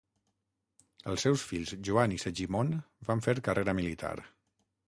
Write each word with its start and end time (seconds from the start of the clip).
Els 1.11 1.25
seus 1.27 1.43
fills 1.51 1.75
Joan 1.89 2.17
i 2.17 2.19
Segimon 2.25 2.75
van 3.11 3.23
fer 3.27 3.37
carrera 3.51 3.81
militar. 3.83 4.17